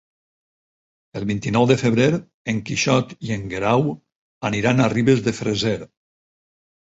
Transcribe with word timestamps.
El 1.19 1.25
vint-i-nou 1.31 1.65
de 1.71 1.75
febrer 1.81 2.07
en 2.53 2.61
Quixot 2.69 3.13
i 3.27 3.35
en 3.35 3.45
Guerau 3.53 3.85
aniran 4.49 4.81
a 4.81 4.87
Ribes 4.95 5.21
de 5.29 5.35
Freser. 5.41 5.77